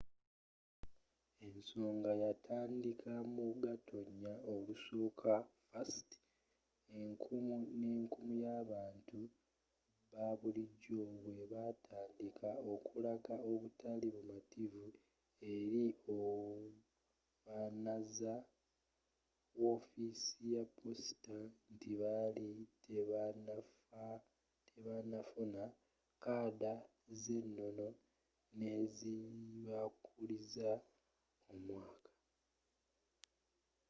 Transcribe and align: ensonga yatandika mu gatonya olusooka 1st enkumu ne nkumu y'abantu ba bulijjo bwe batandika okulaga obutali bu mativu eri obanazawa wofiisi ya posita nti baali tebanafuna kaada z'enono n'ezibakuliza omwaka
ensonga 1.47 2.11
yatandika 2.23 3.11
mu 3.33 3.47
gatonya 3.63 4.33
olusooka 4.53 5.33
1st 5.71 6.09
enkumu 7.01 7.55
ne 7.79 7.89
nkumu 8.03 8.33
y'abantu 8.45 9.19
ba 10.13 10.27
bulijjo 10.39 11.01
bwe 11.23 11.33
batandika 11.53 12.49
okulaga 12.73 13.35
obutali 13.51 14.07
bu 14.13 14.21
mativu 14.31 14.85
eri 15.53 15.85
obanazawa 16.19 18.35
wofiisi 19.61 20.39
ya 20.55 20.63
posita 20.77 21.37
nti 21.73 21.89
baali 22.01 22.49
tebanafuna 24.73 25.63
kaada 26.23 26.73
z'enono 27.21 27.87
n'ezibakuliza 28.57 30.71
omwaka 31.53 32.11